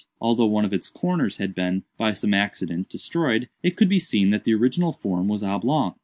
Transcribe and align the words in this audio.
Although 0.19 0.47
one 0.47 0.65
of 0.65 0.73
its 0.73 0.89
corners 0.89 1.37
had 1.37 1.53
been, 1.53 1.83
by 1.95 2.11
some 2.11 2.33
accident, 2.33 2.89
destroyed, 2.89 3.49
it 3.61 3.75
could 3.75 3.87
be 3.87 3.99
seen 3.99 4.31
that 4.31 4.45
the 4.45 4.53
original 4.55 4.93
form 4.93 5.27
was 5.27 5.43
oblong. 5.43 5.93